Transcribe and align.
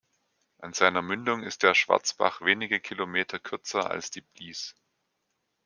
An 0.57 0.73
seiner 0.73 1.03
Mündung 1.03 1.43
ist 1.43 1.61
der 1.61 1.75
Schwarzbach 1.75 2.41
wenige 2.41 2.79
Kilometer 2.79 3.37
kürzer 3.37 3.91
als 3.91 4.09
die 4.09 4.21
Blies. 4.21 4.73